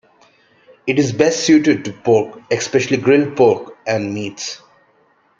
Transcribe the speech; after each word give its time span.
It 0.87 0.97
is 0.97 1.11
best 1.13 1.41
suited 1.41 1.85
to 1.85 1.93
pork, 1.93 2.41
especially 2.49 2.97
grilled 2.97 3.37
pork, 3.37 3.77
and 3.85 4.11
meats. 4.11 4.59